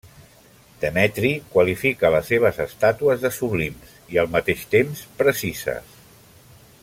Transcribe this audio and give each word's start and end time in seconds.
Demetri 0.83 1.29
qualifica 1.55 2.11
les 2.15 2.31
seves 2.33 2.57
estàtues 2.65 3.23
de 3.27 3.31
sublims, 3.37 3.93
i 4.15 4.21
al 4.23 4.33
mateix 4.37 4.67
temps 4.75 5.05
precises. 5.21 5.93